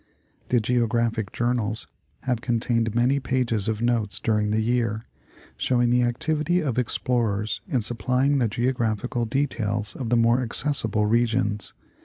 The 0.49 0.59
Geographic 0.59 1.31
journals 1.31 1.85
have 2.21 2.41
contained 2.41 2.95
many 2.95 3.19
pages 3.19 3.67
of 3.67 3.83
notes 3.83 4.19
during 4.19 4.49
the 4.49 4.59
year, 4.59 5.05
showing 5.57 5.91
the 5.91 6.01
activity 6.01 6.59
of 6.59 6.79
explorers 6.79 7.61
in 7.67 7.81
supplying 7.81 8.39
the 8.39 8.47
Geographical 8.47 9.25
details 9.25 9.95
of 9.95 10.09
the 10.09 10.17
more 10.17 10.41
accessible 10.41 11.05
regions. 11.05 11.73